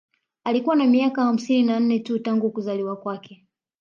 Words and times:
Alikuwa 0.43 0.75
na 0.75 0.85
miaka 0.87 1.23
hamsini 1.23 1.63
na 1.63 1.79
nne 1.79 1.99
tu 1.99 2.19
tangu 2.19 2.51
kuzaliwa 2.51 2.95
kwake 2.95 3.43